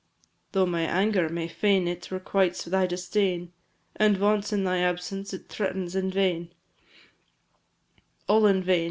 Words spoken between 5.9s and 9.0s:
in vain All in vain!